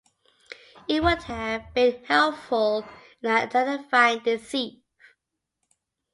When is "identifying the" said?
3.29-4.39